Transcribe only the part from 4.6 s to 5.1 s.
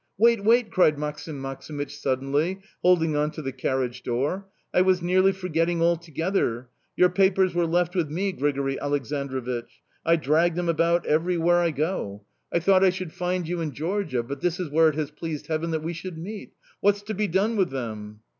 "I was